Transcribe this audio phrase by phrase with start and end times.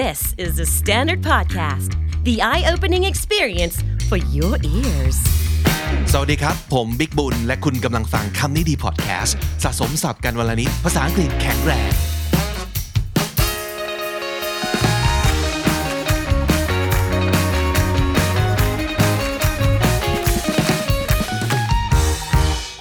[0.00, 1.90] This is the Standard Podcast,
[2.24, 3.76] the eye opening experience
[4.08, 5.18] for your ears.
[6.12, 11.90] สวัสดีครับ ผมบิ๊กบุญ และคุณกำลังฟังคำนี้ดีพอดแคสต์สะสมศัพท์กันวันละนิดภาษาอังกฤษแข็งแรง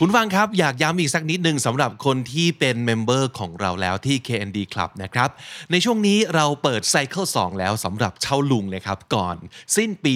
[0.04, 5.30] คุณฟังครับ อยากย้ำอีกสักนิดหนึ่งสำหรับคนที่เป็น member ของเราแล้วที่ KND Club นะครับ
[5.72, 9.36] ในช่วงนี้เราเปิดไซเคิล2แล้วสำหรับเช่าลุงนะครับ ก่อน
[9.76, 10.16] สิ้นปี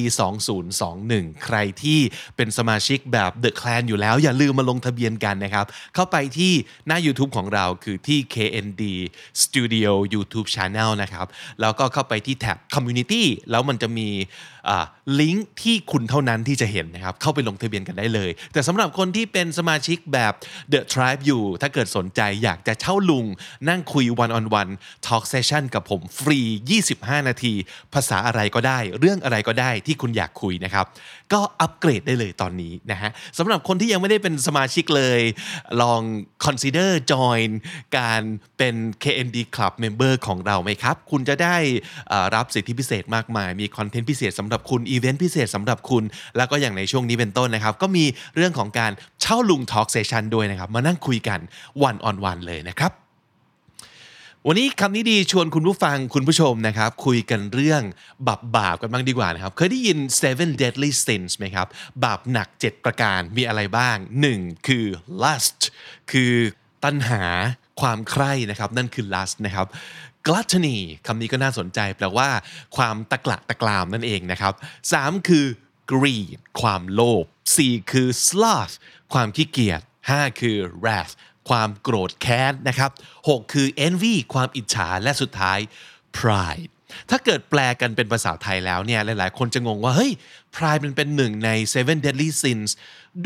[0.71, 1.99] 2021 ใครที่
[2.35, 6.53] เป็นสมาชิกแบบ The Clan อยู่แล้ว อย่าลืมมาลงทะเบียนกันนะครับ เข้าไปที่
[6.87, 8.83] หน้า YouTube ของเราคือที่ KND
[9.43, 11.27] Studio YouTube Channel นะครับ
[11.61, 14.09] แล้วก็เข้าไปที่แท็บ Community แล้วมันจะมี
[15.19, 20.33] ลิงก์ที่คุณเท่านั้นที่จะเห็นนะครับ เข้าไปลงทะเบียนกันได้เลย แต่สำหรับคนที่เป็นสมาชิกแบบ
[20.71, 23.25] The Tribe อยู่ ถ้าเกิดสนใจอยากจะเช่าลุง
[23.69, 24.71] นั่งคุย one on one
[25.05, 26.39] talk session กับผมฟรี
[26.83, 27.53] 25 นาที
[27.93, 30.85] ภาษาอะไรก็ได้ เรื่องอะไรก็ได้ที่คุณอยากคุยนะครับ
[31.33, 35.19] ก็อัปเกรดได้เลยตอนนี้นะฮะสำหรับคนที่ยังไม่ได้เป็นสมาชิกเลย
[35.81, 36.01] ลอง
[36.45, 37.49] consider join
[37.97, 38.21] การ
[38.57, 41.57] เป็น KND Club member ของเราไหมครับ คุณจะได้
[42.35, 46.03] รับสิทธิพิเศษมากมาย มีคอนเทนต์พิเศษสำหรับรับคุณอีเวนต์พิเศษสำหรับคุณ
[46.37, 51.39] แล้วก็อย่างในช่วงนี้เป็นต้นนะครับ ก็มีเรื่องของการเช่าลุง Talk Session ด้วยนะครับ มานั่งคุยกัน
[51.87, 52.93] one on one เลยนะครับ
[54.47, 57.81] วันนี้คำนี้ดีชวนคุณผู้ฟังคุณผู้ชมนะครับ คุยกันเรื่อง
[58.27, 61.67] บาปบาปกันบ้างดีกว่านะครับ เคยได้ยิน seven deadly sins ไหมครับ
[62.03, 63.97] บาปหนัก 7 ประการมีอะไรบ้าง
[64.31, 64.67] 1.
[64.67, 64.85] คือ
[65.23, 65.59] lust
[66.11, 66.33] คือ
[66.83, 67.23] ตัณหา
[67.81, 69.67] ความใคร่นะครับ นั่นคือ lust นะครับ
[70.27, 72.29] gluttony คำนี้ก็น่าสนใจแปลว่า
[72.77, 74.53] ความตะกละตะกรามนั่นเองนะครับ
[74.91, 75.29] 3.
[75.29, 75.45] คือ
[75.91, 77.25] greed ความโลภ
[77.57, 77.91] 4.
[77.91, 78.75] คือ sloth
[79.13, 80.41] ความขี้เกียจ 5.
[80.41, 81.13] คือ wrath
[81.49, 82.91] ความโกรธแค้นนะครับ
[83.23, 85.59] 6 คือ envy ความอิจฉาและสุดท้าย
[86.17, 86.71] pride
[87.09, 90.11] ถ้าเกิดแปลกันเป็นภาษาไทยแล้วเนี่ยหลายๆ คนจะงงว่าเฮ้ย
[90.55, 92.71] pride มันเป็นหนึ่งใน seven deadly sins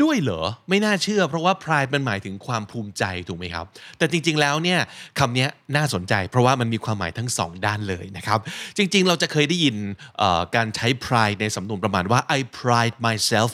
[0.02, 3.66] ด้วยเหรอ ไม่น่าเชื่อ เพราะว่า pride มันหมายถึงความภูมิใจถูกไหมครับ
[3.98, 4.80] แต่จริงๆแล้วเนี่ย
[5.18, 8.38] คำนี้น่าสนใจ เพราะว่ามันมีความหมายทั้งสองด้านเลยนะครับ
[8.76, 9.76] จริงๆ เราจะเคยได้ยิน
[10.56, 13.50] การใช้ pride ในสำนวนประมาณว่า I pride myself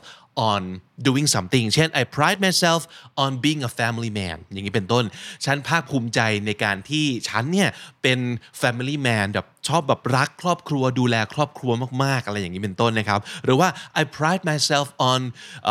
[0.53, 0.63] on
[1.07, 2.81] doing something เช่น I pride myself
[3.23, 5.05] on being a family man อย่างนี้เป็นต้น
[5.45, 7.69] ฉันภาคภูมิใจในการที่ฉันเนี่ย
[8.03, 8.19] เป็น
[8.61, 13.69] family man แบบชอบแบบรักครอบครัวดูแลครอบครัวมากๆ อะไรอย่างนี้เป็นต้นนะครับ หรือว่า
[14.01, 15.21] I pride myself on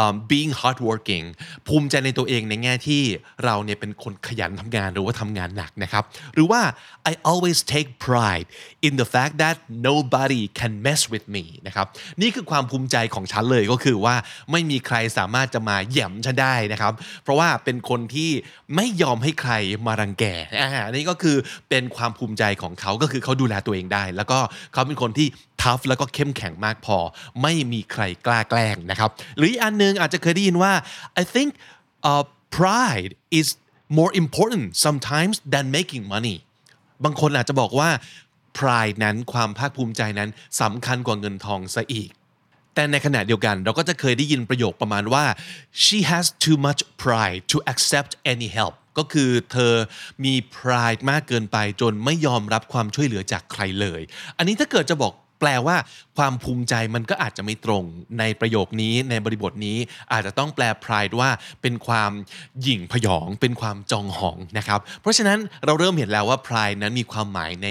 [0.01, 1.25] um, being hardworking
[1.67, 3.01] ภูมิใจในตัวเองในแง่ที่
[3.45, 6.03] เราเนี่ยเป็นคนขยันทำงานหรือว่าทำงานหนักนะครับ
[6.33, 6.61] หรือว่า
[7.11, 8.47] I always take pride
[8.87, 9.55] in the fact that
[9.89, 11.87] nobody can mess with me นะครับ
[12.21, 14.15] นี่คือความภูมิใจของฉันเลยก็คือว่า
[14.51, 16.93] ไม่มีใครสามารถจะมาแหย่มฉันได้นะครับ
[17.23, 18.31] เพราะว่าเป็นคนที่
[18.75, 19.53] ไม่ยอมให้ใคร
[19.87, 20.23] มารังแก
[20.61, 21.35] อ่านี่ก็คือ
[21.69, 24.39] เป็นความภูมิใจของเขาก็คือเขาดูแลตัวเองได้ แล้วก็
[24.73, 25.27] เขาเป็นคนที่
[25.61, 26.97] ทัฟแล้วก็เข้มแข็งมากพอ
[27.41, 30.73] ไม่มีใครกล้าแกล้งนะครับ หรืออันนึงอาจจะเคยได้ยินว่า
[31.21, 31.49] I think
[32.09, 32.23] uh,
[32.57, 33.47] pride is
[33.97, 36.37] more important sometimes than making money
[37.03, 37.89] บางคนอาจจะบอกว่า
[38.57, 40.29] pride นั้นความภาคภูมิใจนั้น
[40.61, 42.09] สำคัญกว่าเงินทองซะอีก
[42.75, 45.25] แต่ในขณะเดียวกันเราก็จะเคยได้ยินประโยคประมาณว่า
[45.83, 49.73] she has too much pride to accept any help ก็คือเธอ
[50.25, 54.01] มี pride มากเกินไปจนไม่ยอมรับความช่วยเหลือจากใครเลย
[54.37, 55.77] อันนี้ถ้าเกิดจะบอกแปลว่า
[56.17, 57.83] ความภูมิใจมันก็อาจจะไม่ตรง
[58.19, 59.77] ในประโยคนี้ในบริบทนี้
[60.11, 61.29] อาจจะต้องแปล pride ว่า
[61.61, 62.11] เป็นความ
[62.61, 67.67] หยิ่งพยอง เป็นความจองหองนะครับ เพราะฉะนั้นเราเริ่มเห็นแล้วว่า pride นั้นมีความหมายใน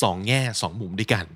[0.00, 1.26] สองแง่สองมุมด้วยกัน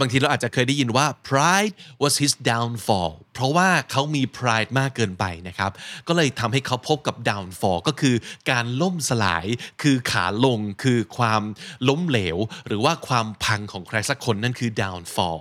[0.00, 5.70] บางทีเราอาจจะเคยได้ยินว่า pride was his downfall เพราะว่าเขามี pride มากเกินไปนะครับ
[6.08, 8.14] ก็เลยทำให้เขาพบกับ downfall ก็คือ
[8.50, 9.46] การล่มสลาย
[9.82, 11.42] คือขาลง คือความ
[11.88, 15.40] ล้มเหลว หรือว่าความพังของใครสักคนนั่นคือ downfall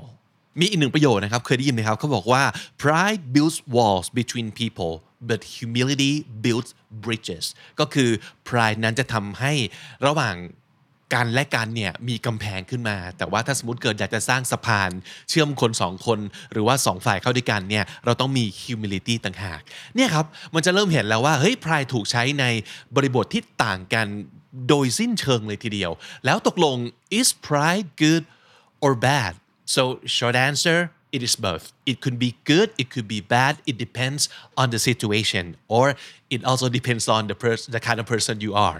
[0.59, 2.43] มีอีกหนึ่งประโยชน์นะครับ เคยได้ยินไหมครับ เขาบอกว่า
[2.81, 4.93] pride builds walls between people
[5.29, 6.13] but humility
[6.43, 6.71] builds
[7.03, 7.45] bridges
[7.79, 8.09] ก็คือ
[8.47, 9.53] pride นั้นจะทำให้
[10.05, 10.35] ระหว่าง
[11.13, 14.91] กันและกันเนี่ยมีกำแพงขึ้นมา แต่ว่าถ้าสมมติเกิดอยากจะสร้างสะพาน
[15.29, 16.19] เชื่อมคนสองคน
[16.51, 19.61] หรือว่าสองฝ่ายเข้าด้วยกันเนี่ยเราต้องมี humility ต่างหาก
[19.95, 22.45] เนี่ยครับมันจะเริ่มเห็นแล้วว่าเฮ้ย pride ถูกใช้ใน
[22.95, 24.07] บริบทที่ต่างกัน
[24.69, 25.91] โดยสิ้นเชิงเลยทีเดียว
[26.25, 26.77] แล้วตกลง
[27.19, 28.23] is pride good
[28.85, 29.33] or bad
[29.75, 29.83] so
[30.15, 30.79] short answer
[31.15, 34.21] it is both it could be good it could be bad it depends
[34.61, 35.45] on the situation
[35.75, 35.85] or
[36.35, 38.79] it also depends on the person the kind of person you are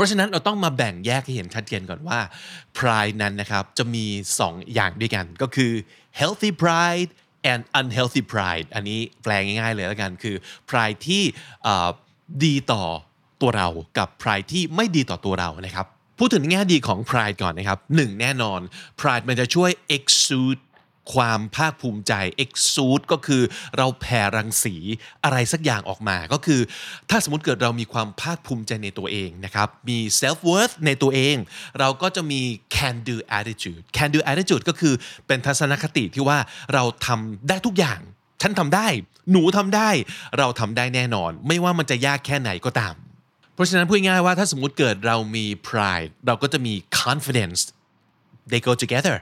[0.00, 2.18] ราะฉะนั้นเราต้องมาแบ่งแยกให้เห็นชัดเจนก่อนว่า
[2.78, 4.04] pride นั้นนะครับจะมี
[4.40, 5.72] 2 อย่างด้วยกันก็คือ
[6.20, 7.10] healthy pride
[7.50, 10.36] and unhealthy pride อันนี้แปลง่ายๆเลยแล้วกันคือ
[10.70, 11.22] pride ที่
[12.44, 12.84] ดีต่อ
[13.40, 13.68] ตัวเรา
[13.98, 15.86] กับ pride ที่ไม่ดีต่อตัวเรานะครับ
[16.18, 18.60] พูดถึงแง่ดีของ pride ก่อนนะครับหนึ่งแน่นอน
[19.00, 20.60] pride มันจะช่วย exude
[21.14, 22.12] ความภาคภูมิใจ
[22.44, 23.42] exude ก็คือ
[23.76, 24.76] เราแผ่รังสี
[25.24, 26.60] อะไรสักอย่างออกมา ก็คือ
[27.10, 31.36] ถ้าสมมติเกิดเรามีความภาคภูมิใจในตัวเองนะครับ มี self worth ในตัวเอง
[31.78, 32.40] เราก็จะมี
[32.76, 34.94] can do attitude can do attitude ก็คือ
[35.26, 36.38] เป็นทัศนคติที่ว่า
[36.74, 38.00] เราทำได้ทุกอย่าง
[38.42, 38.86] ฉันทำได้
[39.30, 39.90] หนูทำได้
[40.38, 42.94] เราทำได้แน่นอน ไม่ว่ามันจะยากแค่ไหนก็ตาม
[43.54, 47.60] เพราะฉะนั้นพูดง่ายๆว่าถ้าสมมติเกิดเรามี pride เราก็จะมี confidence
[48.50, 49.16] they go together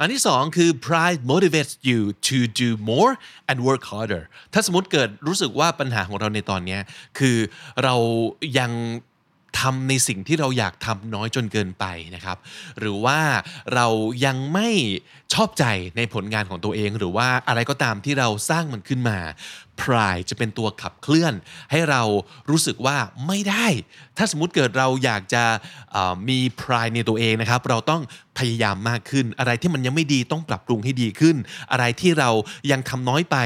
[0.00, 3.12] อันที่สองคือ pride motivates you to do more
[3.50, 4.22] and work harder
[4.52, 6.78] ถ้าสมมติเกิดรู้สึกว่าปัญหาของเราในตอนนี้
[7.18, 7.36] คือ
[7.82, 7.94] เรา
[8.58, 8.72] ยัง
[9.60, 11.84] ทำในสิ่งที่เราอยากทำน้อยจนเกินไป
[12.14, 12.38] นะครับ
[12.78, 13.18] หรือว่า
[13.74, 13.86] เรา
[14.24, 14.68] ยังไม่
[15.34, 15.64] ชอบใจ
[15.96, 19.18] ในผลงานของตัวเอง หรือว่าอะไรก็ตามที่เราสร้างมันขึ้นมา
[19.80, 21.34] pride จะเป็นตัวขับเคลื่อน
[21.70, 22.02] ให้เรา
[22.50, 22.96] รู้สึกว่า
[23.26, 23.66] ไม่ได้
[24.16, 25.44] ถ้าสมมติเกิดเราอยากจะ
[26.28, 28.02] มี pride ในตัวเองนะครับ เราต้อง
[28.38, 31.36] พยายามมากขึ้น อะไรที่มันยังไม่ดีต้องปรับปรุงให้ดีขึ้น
[31.72, 32.30] อะไรที่เรา
[32.70, 33.36] ยังทำน้อยไป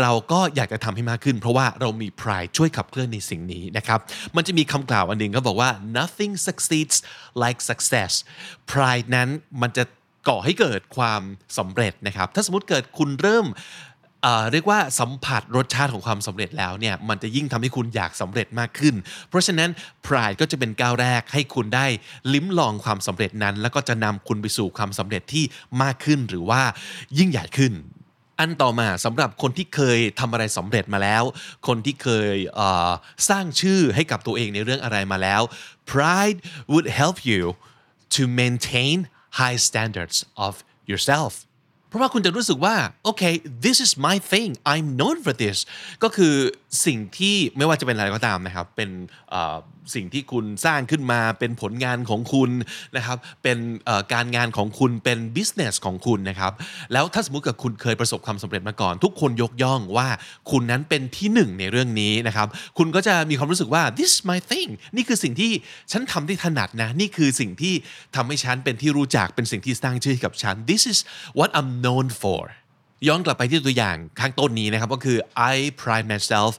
[0.00, 4.00] เราก็อยากจะทำให้มากขึ้น เพราะว่าเรามี pride ช่วยขับเคลื่อนในสิ่งนี้นะครับ
[4.36, 6.96] มันจะมีคำกล่าวอันหนึ่งก็บอกว่า nothing succeeds
[7.42, 8.12] like success
[8.70, 9.28] pride นั้น
[9.62, 9.84] มันจะ
[10.28, 11.22] ก่อให้เกิดความ
[11.58, 13.46] สำเร็จนะครับ ถ้าสมมติเกิดคุณเริ่ม
[14.52, 18.94] เรียกว่าสัมผัสรสชาติของความสำเร็จแล้วเนี่ยมันจะยิ่งทำให้คุณอยากสำเร็จมากขึ้น
[19.28, 19.70] เพราะฉะนั้น
[20.06, 21.86] pride ก็จะเป็นก้าวแรกให้คุณได้
[22.32, 25.44] ลิ้มลองความสำเร็จนั้น แล้วก็จะนำคุณไปสู่ความสำเร็จที่
[25.82, 26.62] มากขึ้นหรือว่า
[27.18, 27.72] ยิ่งใหญ่ขึ้น
[28.40, 31.22] อันต่อมาสำหรับคนที่เคยทำอะไรสำเร็จมาแล้ว
[31.66, 32.36] คนที่เคย
[33.28, 35.42] สร้างชื่อให้กับตัวเองในเรื่องอะไรมาแล้ว
[35.90, 36.38] pride
[36.72, 37.42] would help you
[38.16, 38.96] to maintain
[39.40, 40.16] high standards
[40.46, 40.52] of
[40.90, 41.32] yourself
[41.92, 42.74] เพราะว่าคุณจะรู้สึกว่า
[43.04, 43.22] โอเค
[43.66, 45.58] this is my thing I'm known for this
[46.02, 46.34] ก็คือ
[46.86, 48.90] สิ่งที่ไม่ว่าจะเป็นอะไรก็ตามนะครับ เป็น
[49.94, 52.50] สิ่งที่คุณสร้างขึ้นมาเป็นผลงานของคุณ
[52.96, 53.58] นะครับเป็น
[54.12, 56.52] การงานของคุณเป็น business ของคุณนะครับ
[56.92, 60.08] แล้วถ้าสมมติกับคุณเคยประสบความสำเร็จมาก่อน ทุกคนยกย่องว่า
[60.50, 62.48] คุณนั้นเป็นที่หนึ่งในเรื่องนี้นะครับ
[62.78, 65.52] คุณก็จะมีความรู้สึกว่า this is my thing นี่คือสิ่งที่
[65.92, 67.74] ฉันทำได้ถนัดนะนี่คือสิ่งที่
[68.16, 70.98] ทำให้ฉันเป็นที่รู้จักเป็นสิ่งที่สร้างชื่อกับฉัน this is
[71.38, 72.42] what I'm known for
[73.08, 75.18] ย้อนกลับไปที่ตัวอย่างข้างต้นนี้นะครับก็คือ
[75.52, 76.52] I pride myself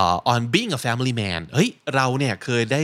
[0.00, 2.82] uh, on being a family man เฮ้ยเราเนี่ยเคยได้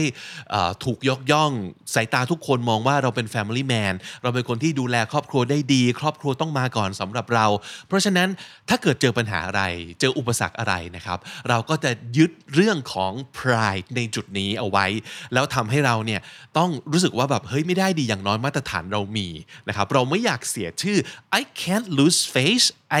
[0.83, 1.51] ถูกยกย่อง
[1.93, 3.93] สายตาทุกคนมองว่าเราเป็น family man
[4.23, 7.45] เราเป็นคนที่ดูแลครอบครัวได้ดี ครอบครัวต้องมาก่อนสำหรับเรา
[7.87, 8.29] เพราะฉะนั้น
[8.69, 9.63] ถ้าเกิดเจอปัญหาอะไร
[9.99, 11.19] เจออุปสรรคอะไรนะครับ
[11.49, 14.85] เราก็จะยึดเรื่องของ pride ในจุดนี้เอาไว้
[15.33, 16.21] แล้วทำให้เราเนี่ย
[16.57, 19.27] ต้องรู้สึกว่าแบบเฮ้ยไม่ได้ดีอย่างน้อยมาตรฐานเรามี
[19.67, 20.97] นะครับเราไม่อยากเสียชื่อ
[21.39, 22.67] I can't lose face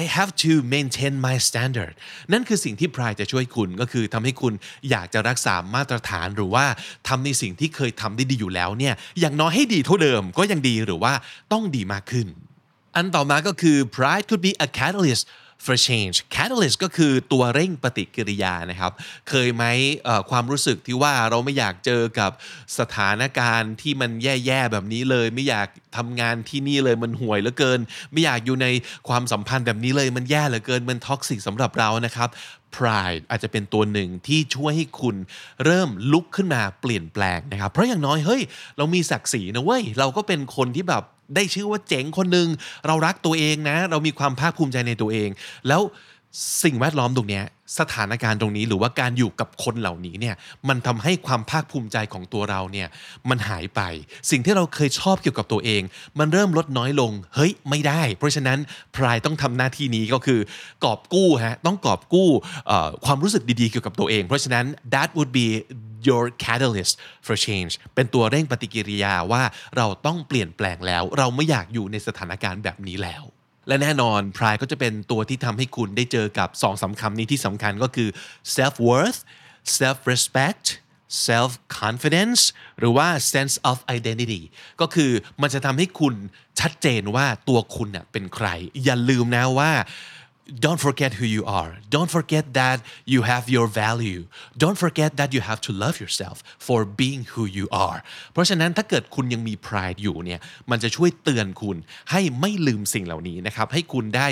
[0.00, 1.94] I have to maintain my standard
[2.32, 4.54] นั่นคือสิ่งที่พรายจะช่วยคุณก็คือทำให้คุณ
[4.90, 6.64] อยากจะรักษามาตรฐานหรือว่า
[7.08, 11.12] ทำในสิ่งที่เคยทำได้ดีอยู่แล้วเนี่ยอย่างน้อยให้ดีเท่าเดิมก็ยังดีหรือว่า
[11.52, 12.26] ต้องดีมากขึ้น
[12.96, 15.24] อันต่อมาก็คือ pride could be a catalyst
[15.64, 18.92] for change catalyst ก็คือตัวเร่งปฏิกิริยานะครับ
[19.28, 19.64] เคยไหม
[20.30, 22.30] ความรู้สึกที่ว่าเราไม่อยากเจอกับ
[22.78, 27.80] สถานการณ์ที่มันแย่ๆแบบนี้เลย ไม่อยากทำงานที่นี่เลยมันห่วยเหลือเกิน
[28.12, 28.66] ไม่อยากอยู่ใน
[29.08, 32.28] ความสัมพันธ์แบบนี้เลยมันแย่เหลือเกินมันท็อกซิกสำหรับเรานะครับ
[32.76, 35.16] pride อาจจะเป็นตัวหนึ่งที่ช่วยให้คุณ
[35.64, 38.42] เริ่มลุกขึ้นมาเปลี่ยนแปลงนะครับ เพราะอย่างน้อยเฮ้ย
[38.76, 42.48] เรามีศักดิ์ศรีนะเว้ย เราก็เป็นคนที่แบบ ได้ชื่อว่าเจ๋งคนหนึ่ง
[42.86, 45.28] เรารักตัวเองนะ เรามีความภาคภูมิใจในตัวเอง
[45.68, 45.82] แล้ว
[46.64, 47.40] สิ่งแวดล้อมตรงนี้
[47.78, 50.34] สถานการณ์ตรงนี้หรือว่าการอยู่กับคนเหล่านี้เนี่ย
[50.68, 52.88] มันทำให้ความภาคภูมิใจของตัวเราเนี่ย
[53.28, 53.80] มันหายไป
[54.30, 55.82] สิ่งที่เราเคยชอบเกี่ยวกับตัวเอง
[56.18, 58.58] มันเริ่มลดน้อยลงเฮ้ยไม่ได้ เพราะฉะนั้น
[58.94, 60.40] พรายต้องทำหน้าที่นี้ก็คือ
[60.84, 62.28] กอบกู้ฮะต้องกอบกู้
[63.04, 65.46] ความรู้สึกดีๆเกี่ยวกับตัวเอง เพราะฉะนั้น that would be
[66.08, 66.94] your catalyst
[67.26, 69.42] for change เป็นตัวเร่งปฏิกิริยาว่า
[69.76, 73.22] เราต้องเปลี่ยนแปลงแล้ว เราไม่อยากอยู่ในสถานการณ์แบบนี้แล้ว
[73.68, 78.08] และแน่นอนพรายก็จะเป็นตัวที่ทำให้คุณได้เจอกับสองสาคำนี้ที่สำคัญก็คือ
[78.56, 79.20] self worth
[79.78, 80.66] self respect
[81.28, 82.40] self confidence
[82.78, 84.42] หรือว่า sense of identity
[84.80, 85.10] ก็คือ
[85.42, 86.14] มันจะทำให้คุณ
[86.60, 88.46] ชัดเจนว่าตัวคุณเป็นใคร
[88.84, 89.72] อย่าลืมนะว่า
[90.64, 91.72] don't forget who you are.
[91.96, 92.78] Don't forget that
[93.12, 94.22] you have your value.
[94.62, 97.98] Don't forget that you have to love yourself for being who you are.
[98.32, 101.76] เพราะฉะนั้นถ้าเกิดคุณยังมี pride อยู่เนี่ย มันจะช่วยเตือนคุณ
[102.10, 104.28] ให้ไม่ลืมสิ่งเหล่านี้นะครับ ให้คุณได้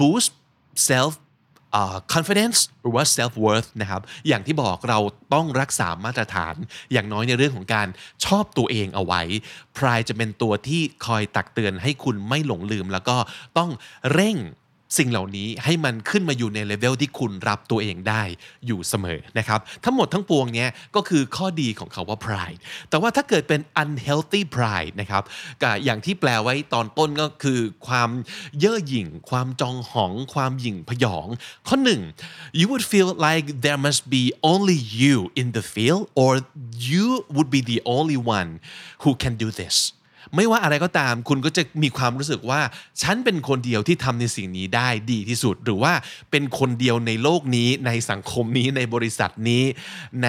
[0.00, 0.30] boost
[0.90, 1.12] self
[2.14, 4.98] confidence หรือว่า self worth นะครับ อย่างที่บอกเรา
[5.34, 6.54] ต้องรักษามาตรฐาน
[6.92, 7.88] อย่างน้อยในเรื่องของการ
[8.24, 9.22] ชอบตัวเองเอาไว้
[9.76, 13.16] pride จะเป็นตัวที่คอยตักเตือนให้คุณไม่หลงลืม แล้วก็
[13.58, 13.70] ต้อง
[14.12, 14.36] เร่ง
[14.98, 18.22] สิ่งเหล่านี้ให้มันขึ้นมาอยู่ในเลเวลที่คุณรับตัวเองได้
[18.66, 22.60] อยู่เสมอนะครับทั้งหมดทั้งปวงเนี้ยก็คือข้อดีของเขาว่า pride
[22.90, 25.22] แต่ว่าถ้าเกิดเป็น unhealthy pride นะครับ
[25.62, 28.10] ก็อย่างที่แปลไว้ตอนต้นก็คือความ
[28.58, 31.26] เย่อหยิ่ง ความจองหอง ความหยิ่งพยอง
[31.68, 32.00] ข้อหนึ่ง
[32.58, 34.22] you would feel like there must be
[34.52, 36.30] only you in the field or
[36.90, 38.50] you would be the only one
[39.02, 39.76] who can do this
[40.34, 42.60] ไม่ว่าอะไรก็ตาม คุณก็จะมีความรู้สึกว่า
[43.02, 45.92] ฉันเป็นคนเดียวที่ทำในสิ่งนี้ได้ดีที่สุด หรือว่า
[46.30, 49.64] เป็นคนเดียวในโลกนี้ ในสังคมนี้ในบริษัทนี้
[50.22, 50.28] ใน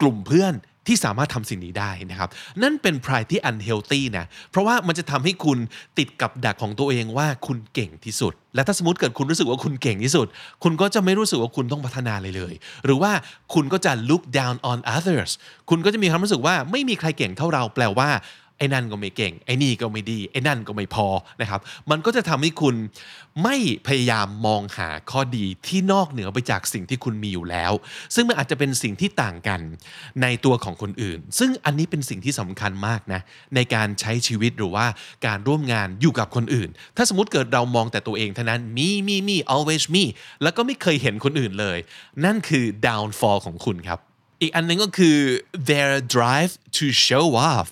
[0.00, 0.54] กลุ่มเพื่อน
[0.88, 2.28] ที่สามารถทำสิ่งนี้ได้นะครับ
[2.62, 5.58] นั่นเป็น pride ที่ unhealthy นะ เพราะว่ามันจะทำให้คุณ
[5.98, 10.26] ติดกับดักของตัวเองว่าคุณเก่งที่สุด และถ้าสมมติเกิดคุณรู้สึกว่าคุณเก่งที่สุด
[10.62, 13.12] คุณก็จะไม่รู้สึกว่าคุณต้องพัฒนาเลยเลย หรือว่า
[13.54, 15.30] คุณก็จะ look down on others
[15.70, 18.10] คุณก็จะมีความรู้สึกว่าไม่มีใครเก่งเท่าเราแปลว่า
[18.58, 21.06] ไอ้นั่นก็ไม่เก่ง ไอ้นี่ก็ไม่ดี ไอ้นั่นก็ไม่พอ
[21.40, 22.74] นะครับ มันก็จะทำให้คุณ
[23.42, 23.56] ไม่
[23.86, 27.72] พยายามมองหาข้อดีที่นอกเหนือไปจากสิ่งที่คุณมีอยู่แล้ว
[28.14, 29.60] ซึ่งมันอาจจะเป็นสิ่งที่ต่างกัน
[30.22, 33.20] ในตัวของคนอื่น ซึ่งอันนี้เป็นสิ่งที่สำคัญมากนะ
[33.54, 34.86] ในการใช้ชีวิตหรือว่า
[35.26, 40.04] การร่วมงานอยู่กับคนอื่น ถ้าสมมติเกิดเรามองแต่ตัวเองเท่านั้น me me me always me
[40.42, 41.78] แล้วก็ไม่เคยเห็นคนอื่นเลย
[42.24, 44.00] นั่นคือ downfall ของคุณครับ
[44.40, 45.18] อีกอันหนึงก็คือ
[45.70, 47.68] their drive to show off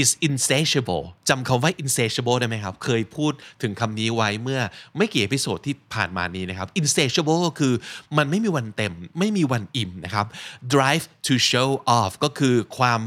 [0.00, 3.32] is insatiable จำคำว่า insatiable ได้ไหมครับ เคยพูด
[3.62, 4.60] ถึงคำนี้ไว้เมื่อ
[4.96, 7.74] ไม่กี่ episode ที่ผ่านมานี้นะครับ insatiable ก็คือ
[8.18, 10.26] มันไม่มีวันเต็ม ไม่มีวันอิ่มนะครับ
[10.74, 13.00] drive to show off ก็คือความ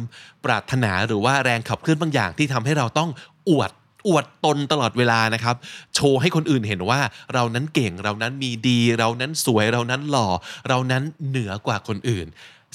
[0.45, 3.09] ปรารถนาหรือว่าแรงขับเคลื่อนบางอย่างที่ทำให้เราต้อง
[3.49, 3.71] อวด
[4.07, 5.55] อวดตนตลอดเวลานะครับ
[5.95, 6.99] โชว์ให้คนอื่นเห็นว่า
[7.33, 10.27] เรานั้นเก่งเรานั้นมีดี เรานั้นสวยเรานั้นหล่อ
[10.69, 12.27] เรานั้นเหนือกว่าคนอื่น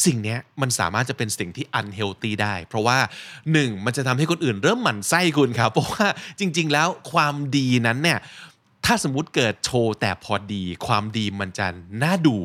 [0.07, 2.99] สิ่งนี้มันสามารถจะเป็นสิ่งที่ unhealthy ได้ เพราะว่า
[3.43, 3.85] 1.
[3.85, 6.07] มันจะทำให้คนอื่นเริ่มหมั่นไส้คุณครับ เพราะว่า
[6.39, 8.19] จริง ๆ แล้วความดีนั้นเนี่ย
[8.87, 11.67] ถ้าสมมุติเกิดโชว์แต่พอดี ความดีมันจะ
[12.03, 12.37] น่าดู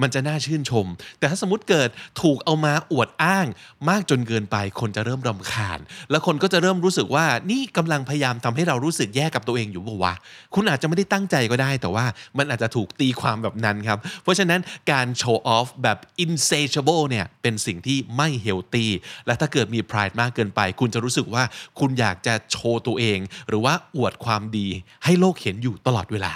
[0.00, 0.86] มันจะน่าชื่นชม
[1.18, 1.88] แต่ถ้าสมมติเกิด
[2.22, 3.46] ถูกเอามาอวดอ้าง
[3.88, 5.78] มากจนเกินไปคนจะเริ่มรำคาญ
[6.10, 10.14] แล้วคนก็จะเริ่มรู้สึกว่านี่กำลังพยายามทำให้เรารู้สึกแย่กับตัวเองอยู่บ่าวะ
[10.54, 12.04] คุณอาจจะไม่ได้ตั้งใจก็ได้ แต่ว่า
[12.38, 14.60] มันอาจจะถูกตีความแบบนั้นครับ เพราะฉะนั้น
[14.92, 18.86] การโชว์ออฟแบบ insatiable เนี่ยเป็นสิ่งที่ไม่ healthy
[19.26, 21.42] และถ้าเกิดมี pride มากเกินไป คุณจะรู้สึกว่า
[21.78, 23.18] คุณอยากจะโชว์ตัวเอง
[23.48, 24.68] หรือว่าอวดความดี
[25.04, 26.34] ให้โลกเห็นอยู่ตลอดเวลา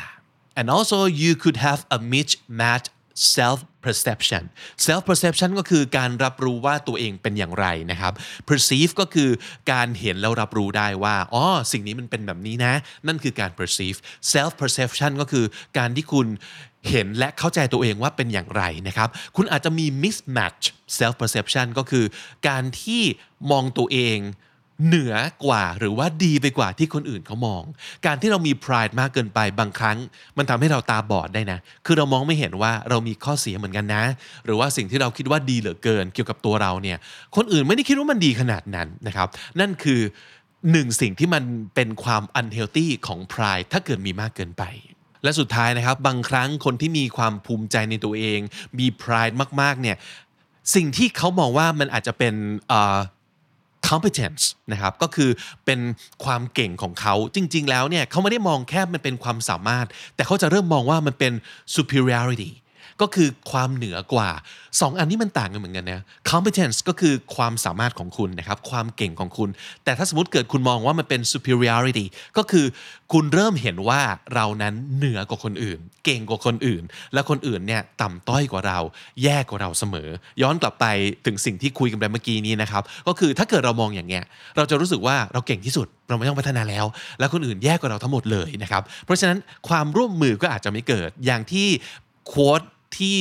[0.58, 2.88] and also you could have a mismatched
[3.36, 4.42] self perception
[4.86, 8.12] self perception ก็คือการรับรู้ว่าตัวเองเป็นอย่างไรนะครับ
[8.48, 9.30] perceive ก็คือ
[9.72, 12.74] การเห็นแล้วรับรู้ได้ว่าอ๋อสิ่งนี้มันเป็นแบบนี้นะ
[13.06, 13.98] นั่นคือการ perceive
[14.32, 15.44] self perception ก็คือ
[15.78, 16.26] การที่คุณ
[16.90, 20.64] เห็นและเข้าใจตัวเองว่าเป็นอย่างไรนะครับ คุณอาจจะมี mismatch
[20.98, 22.04] self perception ก็คือ
[22.48, 23.02] การที่
[23.50, 24.18] มองตัวเอง
[24.87, 25.14] เหนือ
[25.45, 27.62] กว่าหรือว่าดีไปกว่าที่คนอื่นเขามอง
[28.06, 29.99] การที่เรามี pride มากเกินไปบางครั้ง
[30.38, 34.04] มันทำให้เราตาบอดได้นะ คือเรามองไม่เห็นว่าเรามีข้อเสียเหมือนกันนะ
[34.45, 36.99] หรือว่าสิ่งที่เราคิดว่าดีเหลือเกิน เกี่ยวกับตัวเราเนี่ย
[37.37, 39.28] คนอื่นไม่ได้คิดว่ามันดีขนาดนั้นนะครับ
[39.61, 40.00] นั่นคือ
[40.73, 41.42] หนึ่งสิ่งที่มัน
[41.75, 44.64] เป็นความ unhealthy ของ pride ถ้าเกิดมีมากเกินไป
[45.23, 48.40] และสุดท้ายนะครับบางครั้งคนที่มีความภูมิใจในตัวเอง
[48.78, 49.97] มี pride มากๆเนี่ย
[50.75, 52.35] สิ่งที่เขามองว่ามันอาจจะเป็น
[53.88, 55.31] competence นะครับก็คือ
[55.64, 55.81] เป็น
[56.25, 61.33] ความเก่งของเขาจริง ๆ แล้วเนี่ยเขาไม่ได้มองแค่มันเป็นความสามารถ แต่เขาจะเริ่มมองว่ามันเป็น
[61.76, 62.50] superiority
[63.00, 64.31] ก็คือความเหนือกว่า
[64.64, 69.49] 2 อันนี้มันต่างกันเหมือนกันนะ competence ก็คือความสามารถของคุณนะครับความเก่งของคุณ
[69.85, 72.66] แต่ถ้าสมมติเกิดคุณมองว่ามันเป็น superiority ก็คือ
[73.12, 74.00] คุณเริ่มเห็นว่า
[74.35, 76.83] เรานั้นเหนือกว่าคนอื่น เก่งกว่าคนอื่น
[77.14, 78.78] และคนอื่นเนี่ยต่ำต้อยกว่าเรา
[79.23, 80.09] แย่กว่าเราเสมอ
[80.43, 80.85] ย้อนกลับไป
[81.26, 84.25] ถึงสิ่งที่คุยกันไปเมื่อกี้นี้นะครับก็คือถ้าเกิดเรามองอย่างเงี้ย
[84.57, 86.87] เราจะรู้สึกว่าเราเก่งที่สุดเราไม่ต้องพัฒนาแล้ว
[87.19, 89.38] และคนอื่นแย่กว่าเราทั้งหมดเลยนะครับ เพราะฉะนั้น
[89.69, 91.69] ความร่วมมือก็อาจจะไม่เกิดอย่างที่
[92.28, 92.61] โค้ด
[92.99, 93.16] ที่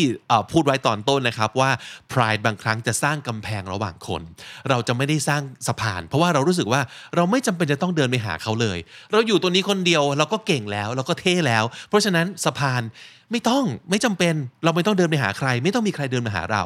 [0.51, 1.69] พูดไว้ตอนต้นนะครับว่า
[2.11, 4.21] pride บางครั้งจะสร้างกำแพงระหว่างคน
[4.69, 6.81] เราจะไม่ได้สร้างสะพาน เพราะว่าเรารู้สึกว่า
[7.15, 8.77] เราไม่จำเป็นจะต้องเดินไปหาเขาเลย
[9.11, 12.83] เราอยู่ตัวนี้คนเดียวเราก็เก่งแล้วเราก็เท่แล้ว เพราะฉะนั้นสะพาน
[13.31, 16.63] ไม่ต้องไม่จำเป็นเราไม่ต้องเดินไปหาใคร ไม่ต้องมีใครเดินมาหาเรา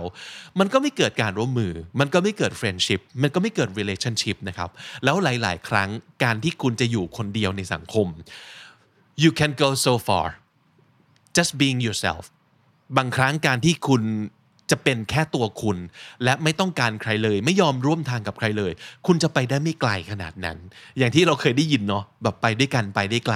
[0.59, 4.69] มันก็ไม่เกิดการร่วมมือ มันก็ไม่เกิด friendship มันก็ไม่เกิด relationship นะครับ
[5.03, 5.89] แล้วหลาย ๆ ครั้ง
[6.23, 8.07] การที่คุณจะอยู่คนเดียวในสังคม
[9.23, 10.27] you can go so far
[11.37, 12.23] just being yourself
[12.97, 14.03] บางครั้งการที่คุณ
[14.71, 15.77] จะเป็นแค่ตัวคุณ
[16.23, 18.71] และไม่ต้องการใครเลย ไม่ยอมร่วมทางกับใครเลย
[19.07, 20.57] คุณจะไปได้ไม่ไกลขนาดนั้น
[20.97, 23.35] อย่างที่เราเคยได้ยินเนาะแบบไปด้วยกันไปได้ไกล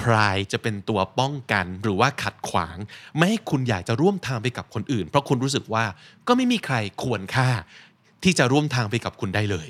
[0.00, 2.76] พรายจะเป็นตัวป้องกันหรือว่าขัดขวาง
[3.16, 5.84] ไม่ให้คุณอยากจะร่วมทางไปกับคนอื่น เพราะคุณรู้สึกว่า
[6.28, 7.48] ก็ไม่มีใครควรค่า
[8.24, 9.68] ที่จะร่วมทางไปกับคุณได้เลย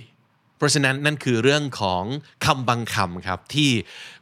[0.56, 2.04] เพราะฉะนั้นนั่นคือเรื่องของ
[2.44, 3.70] คำบางคำครับที่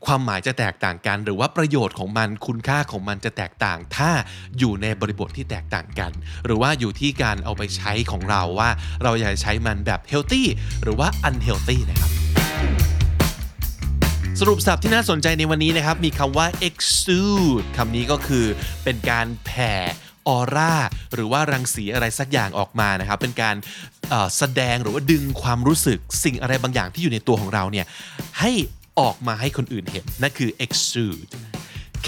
[0.06, 4.10] ความหมายจะแตกต่างกัน หรือว่าประโยชน์ของมันคุณค่าของมันจะแตกต่าง ถ้า
[4.58, 6.12] อยู่ในบริบทที่แตกต่างกัน
[6.44, 8.70] หรือว่าอยู่ที่การเอาไปใช้ของเราว่า
[9.02, 10.42] เราอยากจะใช้มันแบบ healthy
[10.82, 12.10] หรือว่า unhealthy นะครับ
[14.40, 18.44] สรุปศัพท์ที่น่าสนใจในวันนี้นะครับ มีคำว่า exude คำนี้ก็คือ
[18.84, 19.74] เป็นการแผ่
[20.28, 20.74] ออร่า
[21.14, 23.56] หรือว่ารังสีอะไรสักอย่างออกมานะครับ เป็นการ
[24.36, 27.86] แสดงหรือว่าดึงความรู้สึกสิ่งอะไรบางอย่างที่อยู่ในตัวของเราเนี่ย
[28.40, 28.52] ให้
[29.00, 31.30] ออกมาให้คนอื่นเห็นนั่นคือ exude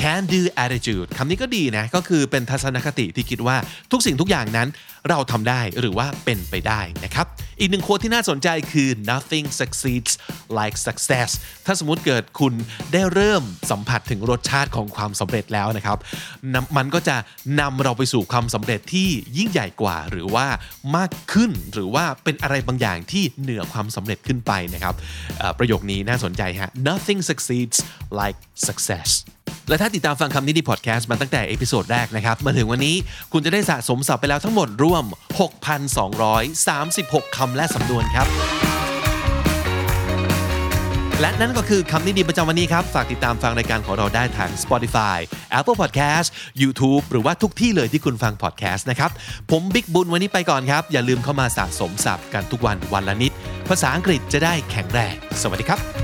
[0.01, 3.57] can do attitude คำนี้ก็ดีนะ ก็คือเป็นทัศนคติที่คิดว่า
[3.93, 4.69] ทุกสิ่งทุกอย่างนั้น
[5.11, 7.27] เราทำได้หรือว่าเป็นไปได้นะครับ
[7.61, 10.13] อีกหนึ่งโค้ดที่น่าสนใจคือ nothing succeeds
[10.59, 11.31] like success
[11.67, 12.55] ถ้าสมมติเกิดคุณ
[12.93, 15.99] ได้เริ่มสัมผัสถึงรสชาติของความสำเร็จแล้วนะครับ
[16.77, 17.17] มันก็จะ
[17.61, 19.09] นำเราไปสู่ความสำเร็จที่
[19.39, 20.47] ยิ่งใหญ่กว่าหรือว่า
[20.97, 24.95] มากขึ้นหรือว่าเป็นอะไรบางอย่างที่เหนือความสำเร็จขึ้นไปนะครับ
[25.59, 27.77] ประโยคนี้น่าสนใจฮะ nothing succeeds
[28.21, 29.11] like success
[29.69, 32.97] และถ้าติดตามฟังคำนี้ดีพอดแคสต์มาตั้งแต่ episode แรกนะครับ มาถึงวันนี้
[33.33, 35.05] คุณจะได้สะสมศัพท์ไปแล้วทั้งหมดรวม
[36.21, 38.27] 6,236 คำและสำนวนครับ
[41.21, 45.19] และนั่นก็คือคำนี้ดีประจำวันนี้ครับ ฝากติดตามฟังรายการของเราได้ทาง Spotify
[45.59, 46.29] Apple Podcast
[46.63, 49.11] YouTube หรือว่าทุกที่เลยที่คุณฟัง podcast นะครับ
[49.51, 53.33] ผมบิ๊กบุญวันนี้ไปก่อนครับ อย่าลืมเข้ามาสะสมศัพท์กันทุกวันวันละนิด
[53.69, 56.04] ภาษาอังกฤษจะได้แข็งแรง สวัสดีครับ The